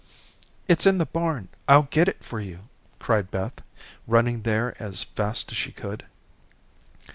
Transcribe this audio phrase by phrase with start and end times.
[0.67, 2.61] "It's in the barn, I'll get it for you,"
[2.97, 3.61] cried Beth,
[4.07, 6.07] running there as fast as she could.